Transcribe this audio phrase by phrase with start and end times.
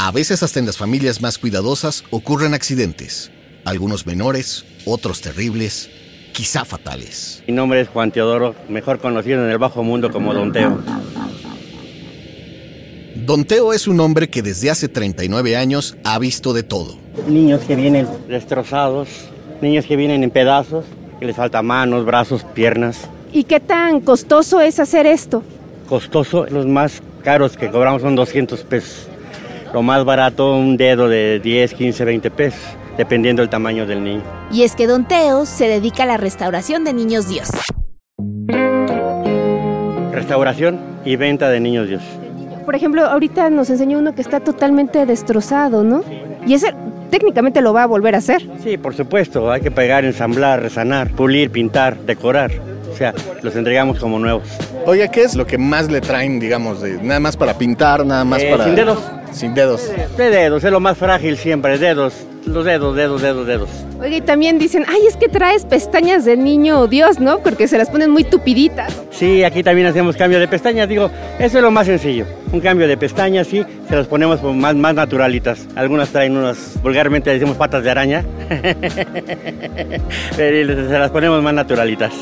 [0.00, 3.32] A veces hasta en las familias más cuidadosas ocurren accidentes,
[3.64, 5.90] algunos menores, otros terribles,
[6.32, 7.42] quizá fatales.
[7.48, 10.78] Mi nombre es Juan Teodoro, mejor conocido en el bajo mundo como Don Teo.
[13.26, 16.96] Don Teo es un hombre que desde hace 39 años ha visto de todo.
[17.26, 19.08] Niños que vienen destrozados,
[19.60, 20.84] niños que vienen en pedazos,
[21.18, 23.08] que les falta manos, brazos, piernas.
[23.32, 25.42] ¿Y qué tan costoso es hacer esto?
[25.88, 29.08] Costoso, los más caros que cobramos son 200 pesos.
[29.72, 32.60] Lo más barato, un dedo de 10, 15, 20 pesos,
[32.96, 34.22] dependiendo del tamaño del niño.
[34.50, 37.50] Y es que Don Teo se dedica a la restauración de niños Dios.
[40.12, 42.02] Restauración y venta de niños Dios.
[42.64, 46.02] Por ejemplo, ahorita nos enseñó uno que está totalmente destrozado, ¿no?
[46.46, 46.74] Y ese
[47.10, 48.46] técnicamente lo va a volver a hacer.
[48.62, 52.50] Sí, por supuesto, hay que pegar, ensamblar, resanar, pulir, pintar, decorar.
[52.92, 54.48] O sea, los entregamos como nuevos.
[54.86, 58.24] Oye, ¿qué es lo que más le traen, digamos, de nada más para pintar, nada
[58.24, 58.64] más Eh, para...
[58.64, 58.98] sin dedos.
[59.32, 59.90] Sin dedos.
[60.16, 62.14] De dedos, es lo más frágil siempre, dedos,
[62.46, 63.70] los dedos, dedos, dedos, dedos.
[64.00, 67.38] Oiga, y también dicen, ay, es que traes pestañas de niño Dios, ¿no?
[67.40, 69.00] Porque se las ponen muy tupiditas.
[69.10, 72.24] Sí, aquí también hacemos cambio de pestañas, digo, eso es lo más sencillo.
[72.52, 75.66] Un cambio de pestañas, sí, se las ponemos más, más naturalitas.
[75.74, 78.24] Algunas traen unas, vulgarmente le decimos patas de araña,
[80.36, 82.12] pero se las ponemos más naturalitas.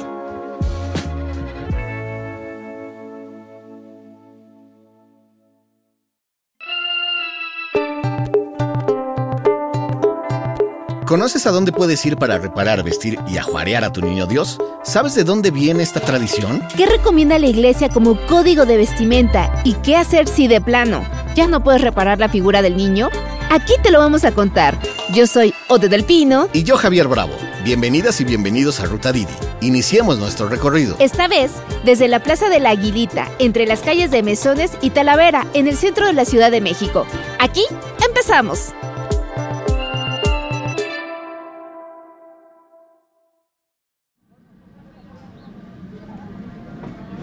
[11.06, 14.58] ¿Conoces a dónde puedes ir para reparar, vestir y ajuarear a tu niño Dios?
[14.82, 16.66] ¿Sabes de dónde viene esta tradición?
[16.76, 19.62] ¿Qué recomienda la iglesia como código de vestimenta?
[19.62, 23.08] ¿Y qué hacer si de plano ya no puedes reparar la figura del niño?
[23.50, 24.76] Aquí te lo vamos a contar.
[25.12, 26.48] Yo soy Ode del Pino.
[26.52, 27.34] Y yo, Javier Bravo.
[27.62, 29.32] Bienvenidas y bienvenidos a Ruta Didi.
[29.60, 30.96] Iniciemos nuestro recorrido.
[30.98, 31.52] Esta vez
[31.84, 35.76] desde la Plaza de la Aguilita, entre las calles de Mesones y Talavera, en el
[35.76, 37.06] centro de la Ciudad de México.
[37.38, 37.62] Aquí
[38.04, 38.72] empezamos.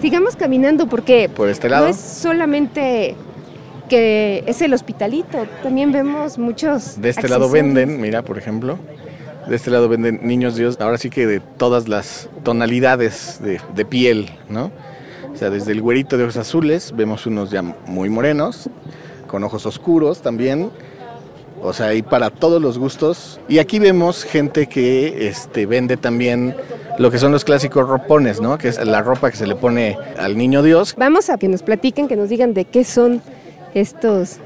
[0.04, 1.86] Sigamos caminando porque Por este lado.
[1.86, 3.16] no es solamente
[3.88, 7.00] que es el hospitalito, también vemos muchos.
[7.00, 8.78] De este lado venden, mira, por ejemplo.
[9.48, 13.86] De este lado venden niños Dios, ahora sí que de todas las tonalidades de, de
[13.86, 14.72] piel, ¿no?
[15.34, 18.70] O sea, desde el güerito de ojos azules, vemos unos ya muy morenos,
[19.28, 20.70] con ojos oscuros también.
[21.64, 23.40] O sea, hay para todos los gustos.
[23.48, 26.56] Y aquí vemos gente que este, vende también
[27.00, 28.58] lo que son los clásicos ropones, ¿no?
[28.58, 30.94] Que es la ropa que se le pone al niño Dios.
[30.98, 33.22] Vamos a que nos platiquen, que nos digan de qué son
[33.74, 34.38] estos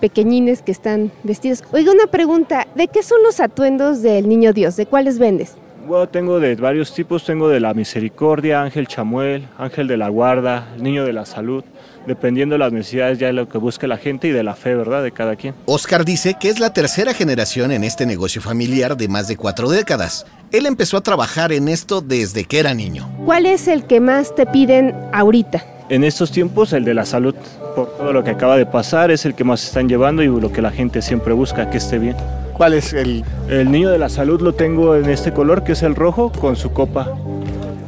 [0.00, 1.62] pequeñines que están vestidos.
[1.72, 4.76] Oiga, una pregunta, ¿de qué son los atuendos del niño Dios?
[4.76, 5.54] ¿De cuáles vendes?
[5.90, 10.68] Bueno, tengo de varios tipos, tengo de la misericordia, ángel chamuel, ángel de la guarda,
[10.78, 11.64] niño de la salud,
[12.06, 14.76] dependiendo de las necesidades ya de lo que busque la gente y de la fe,
[14.76, 15.02] ¿verdad?
[15.02, 15.52] De cada quien.
[15.66, 19.68] Oscar dice que es la tercera generación en este negocio familiar de más de cuatro
[19.68, 20.26] décadas.
[20.52, 23.10] Él empezó a trabajar en esto desde que era niño.
[23.24, 25.64] ¿Cuál es el que más te piden ahorita?
[25.88, 27.34] En estos tiempos el de la salud,
[27.74, 30.52] por todo lo que acaba de pasar, es el que más están llevando y lo
[30.52, 32.14] que la gente siempre busca, que esté bien.
[32.52, 35.82] ¿Cuál es el El niño de la salud lo tengo en este color, que es
[35.82, 37.08] el rojo, con su copa.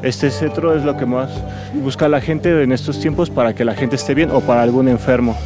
[0.02, 1.30] Este cetro es lo que más
[1.74, 4.88] busca la gente en estos tiempos para que la gente esté bien o para algún
[4.88, 5.36] enfermo.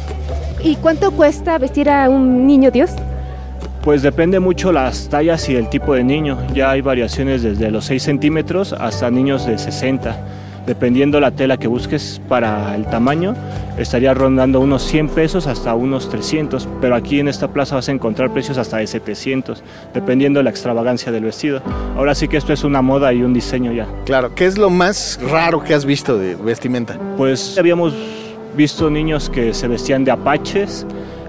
[0.63, 2.91] ¿Y cuánto cuesta vestir a un niño Dios?
[3.83, 6.37] Pues depende mucho las tallas y el tipo de niño.
[6.53, 10.17] Ya hay variaciones desde los 6 centímetros hasta niños de 60.
[10.67, 13.35] Dependiendo la tela que busques para el tamaño,
[13.77, 16.67] estaría rondando unos 100 pesos hasta unos 300.
[16.81, 19.63] Pero aquí en esta plaza vas a encontrar precios hasta de 700,
[19.93, 21.61] dependiendo de la extravagancia del vestido.
[21.95, 23.87] Ahora sí que esto es una moda y un diseño ya.
[24.05, 26.99] Claro, ¿qué es lo más raro que has visto de vestimenta?
[27.15, 27.93] Pues habíamos
[28.57, 30.85] visto niños que se vestían de apaches,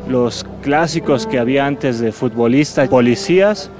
[0.08, 3.70] los clásicos que había antes de futbolistas, policías,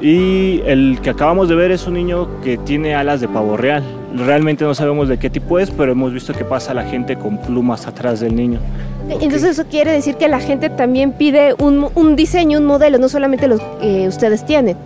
[0.00, 3.82] y el que acabamos de ver es un niño que tiene alas de pavo real.
[4.14, 7.38] Realmente no sabemos de qué tipo es, pero hemos visto que pasa la gente con
[7.38, 8.60] plumas atrás del niño.
[9.08, 13.08] Entonces eso quiere decir que la gente también pide un, un diseño, un modelo, no
[13.08, 14.76] solamente los que ustedes tienen.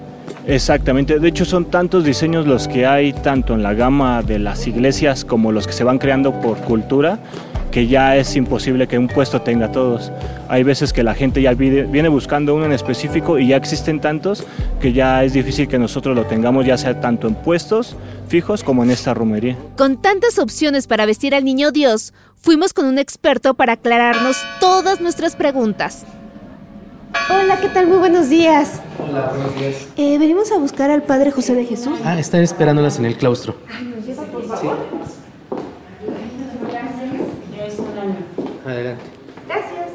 [0.46, 4.66] Exactamente, de hecho son tantos diseños los que hay tanto en la gama de las
[4.66, 7.20] iglesias como los que se van creando por cultura
[7.72, 10.12] que ya es imposible que un puesto tenga todos.
[10.48, 14.00] Hay veces que la gente ya viene viene buscando uno en específico y ya existen
[14.00, 14.46] tantos
[14.80, 17.96] que ya es difícil que nosotros lo tengamos ya sea tanto en puestos
[18.28, 19.56] fijos como en esta romería.
[19.76, 25.00] Con tantas opciones para vestir al niño Dios, fuimos con un experto para aclararnos todas
[25.00, 26.04] nuestras preguntas.
[27.30, 27.86] Hola, ¿qué tal?
[27.86, 28.80] Muy buenos días.
[28.98, 29.88] Hola, buenos días.
[29.96, 31.98] Eh, venimos a buscar al Padre José de Jesús.
[32.04, 33.56] Ah, están esperándolas en el claustro.
[34.60, 34.68] Sí.
[38.64, 39.02] Adelante.
[39.48, 39.90] Gracias.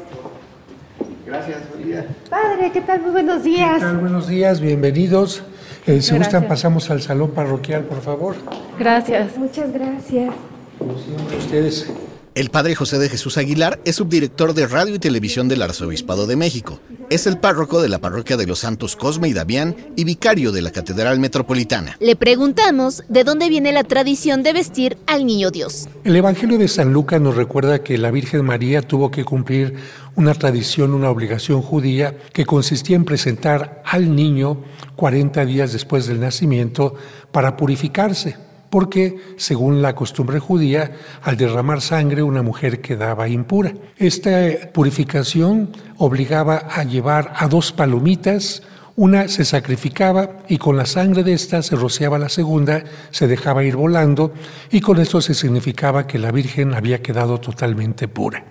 [1.26, 2.06] Gracias, buen día.
[2.28, 3.00] Padre, ¿qué tal?
[3.00, 3.74] Muy buenos días.
[3.74, 3.98] ¿Qué tal?
[3.98, 5.42] Buenos días, bienvenidos.
[5.86, 8.36] Eh, si gustan, pasamos al salón parroquial, por favor.
[8.78, 9.36] Gracias.
[9.38, 10.34] Muchas gracias.
[10.78, 11.90] Como siempre, ustedes.
[12.38, 16.36] El padre José de Jesús Aguilar es subdirector de Radio y Televisión del Arzobispado de
[16.36, 16.78] México.
[17.10, 20.62] Es el párroco de la parroquia de los Santos Cosme y Damián y vicario de
[20.62, 21.96] la Catedral Metropolitana.
[21.98, 25.88] Le preguntamos de dónde viene la tradición de vestir al niño Dios.
[26.04, 29.74] El Evangelio de San Lucas nos recuerda que la Virgen María tuvo que cumplir
[30.14, 34.62] una tradición, una obligación judía que consistía en presentar al niño
[34.94, 36.94] 40 días después del nacimiento
[37.32, 38.36] para purificarse,
[38.70, 40.92] porque según la costumbre judía,
[41.22, 43.72] al derramar sangre una mujer quedaba impura.
[43.96, 48.62] Esta purificación obligaba a llevar a dos palomitas,
[48.98, 53.62] una se sacrificaba y con la sangre de esta se rociaba la segunda, se dejaba
[53.62, 54.32] ir volando
[54.72, 58.44] y con esto se significaba que la Virgen había quedado totalmente pura.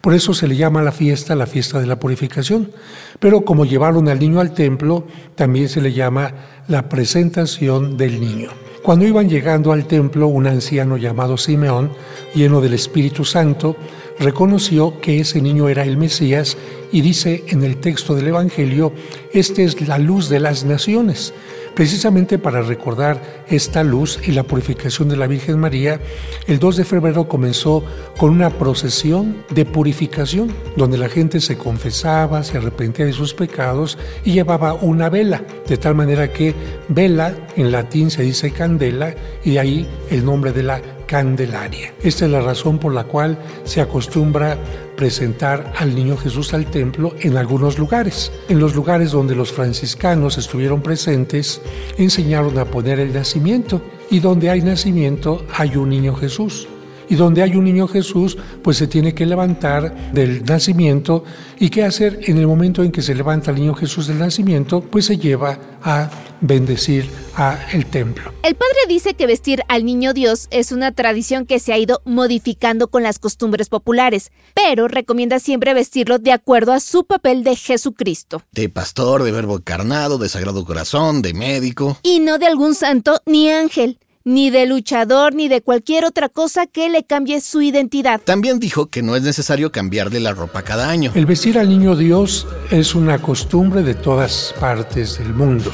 [0.00, 2.70] Por eso se le llama a la fiesta la fiesta de la purificación.
[3.18, 5.04] Pero como llevaron al niño al templo,
[5.34, 6.32] también se le llama
[6.68, 8.50] la presentación del niño.
[8.82, 11.90] Cuando iban llegando al templo, un anciano llamado Simeón,
[12.34, 13.76] lleno del Espíritu Santo,
[14.18, 16.56] reconoció que ese niño era el Mesías
[16.92, 18.92] y dice en el texto del Evangelio,
[19.32, 21.34] este es la luz de las naciones.
[21.78, 26.00] Precisamente para recordar esta luz y la purificación de la Virgen María,
[26.48, 27.84] el 2 de febrero comenzó
[28.16, 33.96] con una procesión de purificación, donde la gente se confesaba, se arrepentía de sus pecados
[34.24, 36.52] y llevaba una vela, de tal manera que
[36.88, 39.14] vela en latín se dice candela
[39.44, 41.94] y de ahí el nombre de la Candelaria.
[42.02, 44.56] Esta es la razón por la cual se acostumbra
[44.96, 48.30] presentar al niño Jesús al templo en algunos lugares.
[48.48, 51.60] En los lugares donde los franciscanos estuvieron presentes,
[51.96, 56.68] enseñaron a poner el nacimiento y donde hay nacimiento hay un niño Jesús.
[57.08, 61.24] Y donde hay un niño Jesús, pues se tiene que levantar del nacimiento.
[61.58, 64.80] ¿Y qué hacer en el momento en que se levanta el niño Jesús del nacimiento?
[64.80, 66.10] Pues se lleva a
[66.40, 68.32] bendecir a el templo.
[68.42, 72.00] El padre dice que vestir al niño Dios es una tradición que se ha ido
[72.04, 77.56] modificando con las costumbres populares, pero recomienda siempre vestirlo de acuerdo a su papel de
[77.56, 78.42] Jesucristo.
[78.52, 81.98] De pastor, de verbo encarnado, de sagrado corazón, de médico.
[82.02, 86.66] Y no de algún santo ni ángel, ni de luchador, ni de cualquier otra cosa
[86.66, 88.20] que le cambie su identidad.
[88.22, 91.10] También dijo que no es necesario cambiarle la ropa cada año.
[91.14, 95.72] El vestir al niño Dios es una costumbre de todas partes del mundo.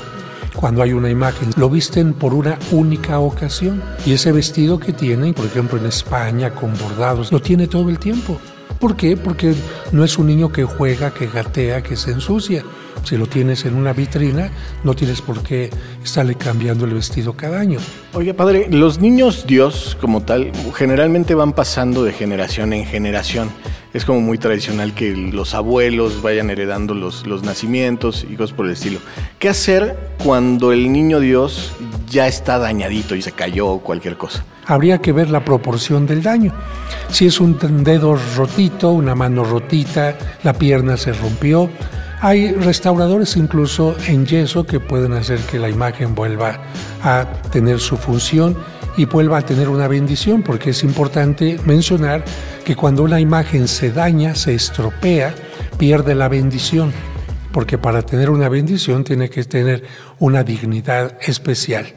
[0.54, 3.82] Cuando hay una imagen, lo visten por una única ocasión.
[4.06, 7.98] Y ese vestido que tienen, por ejemplo en España, con bordados, lo tiene todo el
[7.98, 8.38] tiempo.
[8.78, 9.16] ¿Por qué?
[9.16, 9.52] Porque
[9.90, 12.64] no es un niño que juega, que gatea, que se ensucia.
[13.04, 14.50] Si lo tienes en una vitrina,
[14.82, 15.68] no tienes por qué
[16.02, 17.78] estarle cambiando el vestido cada año.
[18.14, 23.50] Oiga, padre, los niños Dios como tal generalmente van pasando de generación en generación.
[23.92, 28.66] Es como muy tradicional que los abuelos vayan heredando los, los nacimientos y cosas por
[28.66, 28.98] el estilo.
[29.38, 31.72] ¿Qué hacer cuando el niño Dios
[32.10, 34.44] ya está dañadito y se cayó o cualquier cosa?
[34.66, 36.52] Habría que ver la proporción del daño.
[37.10, 41.70] Si es un dedo rotito, una mano rotita, la pierna se rompió,
[42.24, 46.58] hay restauradores incluso en yeso que pueden hacer que la imagen vuelva
[47.02, 48.56] a tener su función
[48.96, 52.24] y vuelva a tener una bendición, porque es importante mencionar
[52.64, 55.34] que cuando una imagen se daña, se estropea,
[55.76, 56.94] pierde la bendición,
[57.52, 59.84] porque para tener una bendición tiene que tener
[60.18, 61.88] una dignidad especial.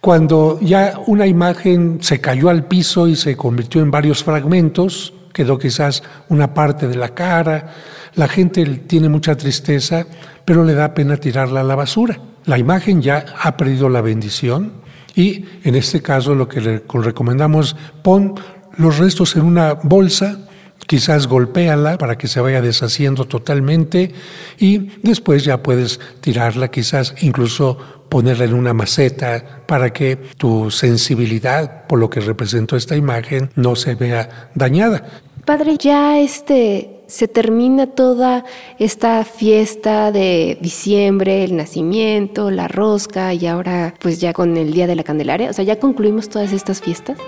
[0.00, 5.56] Cuando ya una imagen se cayó al piso y se convirtió en varios fragmentos, quedó
[5.56, 7.74] quizás una parte de la cara,
[8.16, 10.06] la gente tiene mucha tristeza,
[10.44, 12.18] pero le da pena tirarla a la basura.
[12.46, 14.72] La imagen ya ha perdido la bendición
[15.14, 18.34] y en este caso lo que le recomendamos, pon
[18.76, 20.38] los restos en una bolsa,
[20.86, 24.12] quizás golpéala para que se vaya deshaciendo totalmente
[24.58, 31.86] y después ya puedes tirarla, quizás incluso ponerla en una maceta para que tu sensibilidad
[31.86, 35.04] por lo que representó esta imagen no se vea dañada.
[35.44, 38.44] Padre, ya este se termina toda
[38.78, 44.86] esta fiesta de diciembre, el nacimiento, la rosca y ahora pues ya con el Día
[44.86, 47.18] de la Candelaria, o sea, ya concluimos todas estas fiestas.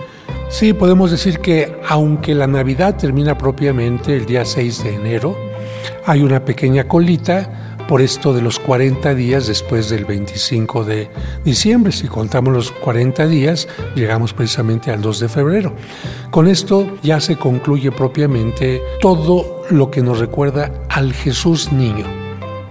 [0.50, 5.36] Sí, podemos decir que aunque la Navidad termina propiamente el día 6 de enero,
[6.06, 11.10] hay una pequeña colita por esto de los 40 días después del 25 de
[11.42, 11.90] diciembre.
[11.90, 13.66] Si contamos los 40 días,
[13.96, 15.74] llegamos precisamente al 2 de febrero.
[16.30, 22.04] Con esto ya se concluye propiamente todo lo que nos recuerda al Jesús niño.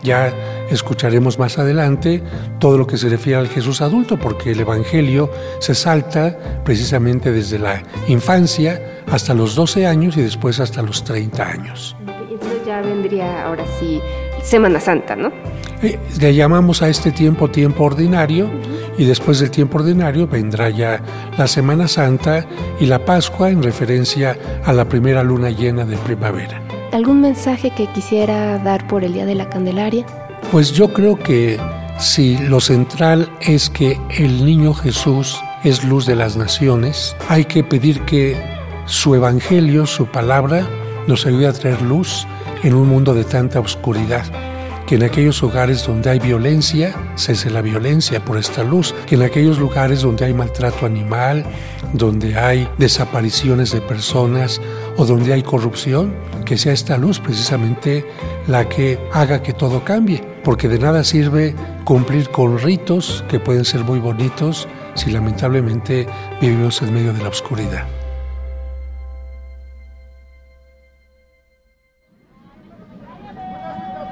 [0.04, 0.32] Ya
[0.70, 2.22] escucharemos más adelante
[2.60, 7.58] todo lo que se refiere al Jesús adulto, porque el Evangelio se salta precisamente desde
[7.58, 11.96] la infancia hasta los 12 años y después hasta los 30 años.
[12.06, 12.18] Ya
[12.66, 14.02] ya vendría ahora sí
[14.48, 15.32] Semana Santa, ¿no?
[15.84, 18.50] Eh, le llamamos a este tiempo tiempo ordinario
[18.98, 21.02] y después del tiempo ordinario vendrá ya
[21.38, 22.46] la Semana Santa
[22.80, 26.62] y la Pascua en referencia a la primera luna llena de primavera.
[26.94, 30.06] ¿Algún mensaje que quisiera dar por el Día de la Candelaria?
[30.50, 31.60] Pues yo creo que
[32.00, 37.66] si lo central es que el niño Jesús es luz de las naciones, hay que
[37.66, 38.38] pedir que
[38.86, 40.66] su evangelio, su palabra,
[41.08, 42.28] nos ayude a traer luz
[42.64, 44.26] en un mundo de tanta oscuridad.
[44.86, 48.96] Que en aquellos hogares donde hay violencia, cese la violencia por esta luz.
[49.06, 51.44] Que en aquellos lugares donde hay maltrato animal,
[51.92, 54.62] donde hay desapariciones de personas
[54.96, 58.06] o donde hay corrupción, que sea esta luz precisamente
[58.48, 60.24] la que haga que todo cambie.
[60.46, 66.08] Porque de nada sirve cumplir con ritos que pueden ser muy bonitos si lamentablemente
[66.40, 67.88] vivimos en medio de la oscuridad.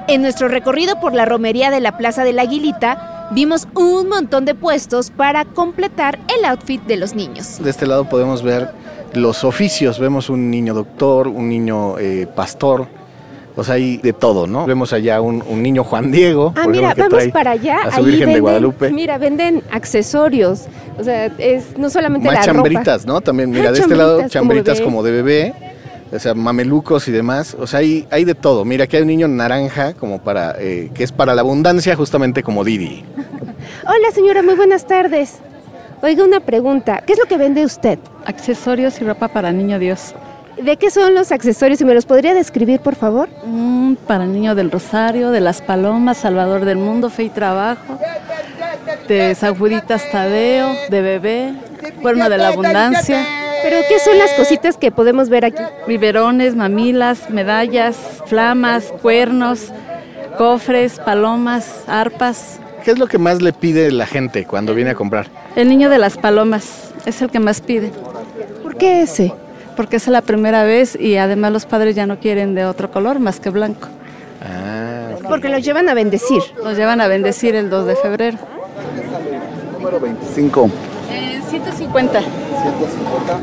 [0.08, 4.44] En nuestro recorrido por la romería de la Plaza de la Aguilita, vimos un montón
[4.44, 7.60] de puestos para completar el outfit de los niños.
[7.62, 8.70] De este lado podemos ver
[9.14, 9.98] los oficios.
[9.98, 12.86] Vemos un niño doctor, un niño eh, pastor.
[13.56, 14.66] O sea, hay de todo, ¿no?
[14.66, 16.52] Vemos allá un, un niño Juan Diego.
[16.56, 17.78] Ah, por mira, ejemplo, que vamos trae para allá.
[17.84, 18.90] A su ahí Virgen de Guadalupe.
[18.90, 20.66] Mira, venden accesorios.
[20.98, 23.12] O sea, es no solamente Más la chambritas, ropa.
[23.14, 23.20] ¿no?
[23.22, 25.54] También, mira, Ah, de este lado chambritas como de bebé.
[26.12, 27.56] O sea, mamelucos y demás.
[27.58, 28.64] O sea, hay, hay de todo.
[28.64, 32.42] Mira, aquí hay un niño naranja como para, eh, que es para la abundancia, justamente
[32.42, 33.04] como Didi.
[33.84, 35.38] Hola, señora, muy buenas tardes.
[36.02, 37.02] Oiga, una pregunta.
[37.06, 37.98] ¿Qué es lo que vende usted?
[38.24, 40.14] Accesorios y ropa para niño Dios.
[40.62, 41.80] ¿De qué son los accesorios?
[41.80, 43.28] ¿Y me los podría describir, por favor?
[43.44, 47.98] Mm, para niño del Rosario, de las Palomas, Salvador del Mundo, Fe y Trabajo.
[49.08, 51.54] De San Juditas Tadeo, de bebé,
[52.00, 53.45] Cuerno de la Abundancia.
[53.68, 55.60] ¿Pero qué son las cositas que podemos ver aquí?
[55.88, 57.96] Biberones, mamilas, medallas,
[58.26, 59.72] flamas, cuernos,
[60.38, 62.60] cofres, palomas, arpas.
[62.84, 65.26] ¿Qué es lo que más le pide la gente cuando viene a comprar?
[65.56, 67.90] El niño de las palomas es el que más pide,
[68.62, 69.34] ¿Por qué ese?
[69.76, 73.18] porque es la primera vez y además los padres ya no quieren de otro color
[73.18, 73.88] más que blanco.
[74.42, 75.16] Ah.
[75.28, 76.40] Porque los llevan a bendecir.
[76.62, 78.38] Nos llevan a bendecir el 2 de febrero.
[79.72, 80.70] Número 25.
[81.08, 82.20] 150.
[82.20, 83.40] 150.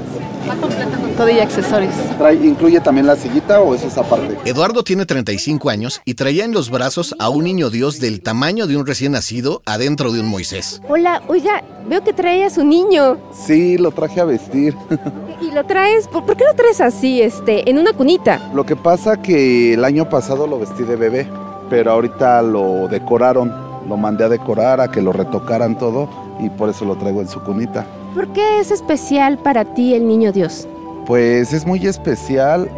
[0.49, 1.93] Va completa con todo y accesorios.
[2.17, 4.37] Trae, ¿Incluye también la sillita o eso es aparte?
[4.43, 8.67] Eduardo tiene 35 años y traía en los brazos a un niño Dios del tamaño
[8.67, 10.81] de un recién nacido adentro de un Moisés.
[10.89, 13.17] Hola, oiga, veo que trae a su niño.
[13.45, 14.75] Sí, lo traje a vestir.
[15.41, 16.07] ¿Y lo traes?
[16.09, 18.51] ¿Por, por qué lo traes así, este, en una cunita?
[18.53, 21.27] Lo que pasa que el año pasado lo vestí de bebé,
[21.69, 23.62] pero ahorita lo decoraron.
[23.87, 26.09] Lo mandé a decorar, a que lo retocaran todo
[26.39, 27.85] y por eso lo traigo en su cunita.
[28.13, 30.67] ¿Por qué es especial para ti el niño Dios?
[31.05, 32.69] Pues es muy especial.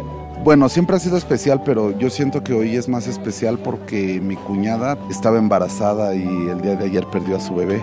[0.42, 4.36] Bueno, siempre ha sido especial, pero yo siento que hoy es más especial porque mi
[4.36, 7.82] cuñada estaba embarazada y el día de ayer perdió a su bebé.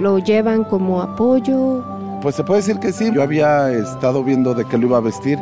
[0.00, 1.84] ¿Lo llevan como apoyo?
[2.22, 3.10] Pues se puede decir que sí.
[3.12, 5.38] Yo había estado viendo de qué lo iba a vestir,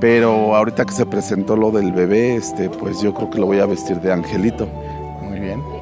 [0.00, 3.60] pero ahorita que se presentó lo del bebé, este, pues yo creo que lo voy
[3.60, 4.68] a vestir de angelito.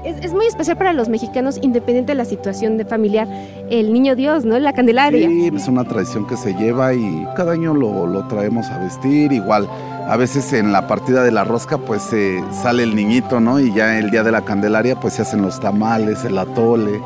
[0.04, 3.28] Es, es muy especial para los mexicanos, independiente de la situación de familiar,
[3.70, 4.58] el niño Dios, ¿no?
[4.58, 5.28] La Candelaria.
[5.28, 9.32] Sí, es una tradición que se lleva y cada año lo, lo traemos a vestir.
[9.32, 9.68] Igual,
[10.08, 13.60] a veces en la partida de la rosca, pues se sale el niñito, ¿no?
[13.60, 17.00] Y ya el día de la Candelaria, pues se hacen los tamales, el atole.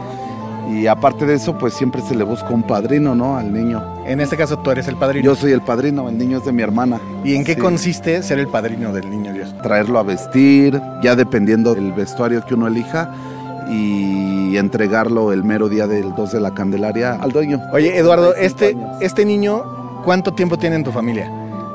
[0.70, 3.36] Y aparte de eso, pues siempre se le busca un padrino, ¿no?
[3.36, 3.82] Al niño.
[4.06, 5.24] En este caso tú eres el padrino.
[5.24, 7.00] Yo soy el padrino, el niño es de mi hermana.
[7.22, 7.60] ¿Y en qué Sí.
[7.60, 9.54] consiste ser el padrino del niño Dios?
[9.62, 13.10] traerlo a vestir, ya dependiendo del vestuario que uno elija,
[13.70, 17.60] y entregarlo el mero día del 2 de la Candelaria al dueño.
[17.72, 18.64] Oye, Eduardo, 35
[18.98, 19.62] este, este niño,
[20.04, 21.30] ¿cuánto tiempo tiene en tu familia?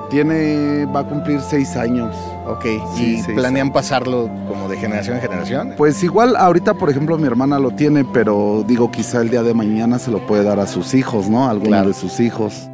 [0.10, 2.16] Tiene, va a cumplir seis años.
[2.48, 5.74] Ok, Sí, ¿y planean pasarlo como de generación en generación?
[5.78, 9.54] Pues igual ahorita, por ejemplo, mi hermana lo tiene, pero digo, quizá el día de
[9.54, 11.46] mañana se lo puede dar a sus hijos, ¿no?
[11.46, 11.88] A alguno Claro.
[11.90, 12.70] de sus hijos.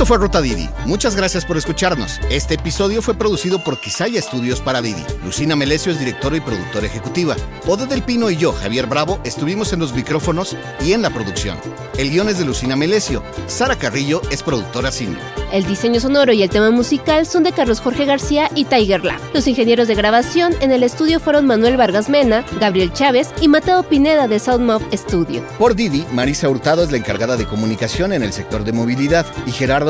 [0.00, 0.66] Esto fue Ruta Didi.
[0.86, 2.20] Muchas gracias por escucharnos.
[2.30, 5.04] Este episodio fue producido por Quisaya Estudios para Didi.
[5.22, 7.36] Lucina Melesio es directora y productora ejecutiva.
[7.66, 11.58] Ode del Pino y yo, Javier Bravo, estuvimos en los micrófonos y en la producción.
[11.98, 13.22] El guion es de Lucina Melesio.
[13.46, 15.20] Sara Carrillo es productora senior.
[15.52, 19.20] El diseño sonoro y el tema musical son de Carlos Jorge García y Tiger Lab.
[19.34, 23.82] Los ingenieros de grabación en el estudio fueron Manuel Vargas Mena, Gabriel Chávez y Mateo
[23.82, 25.44] Pineda de Soundmob Studio.
[25.58, 29.50] Por Didi, Marisa Hurtado es la encargada de comunicación en el sector de movilidad y
[29.50, 29.89] Gerardo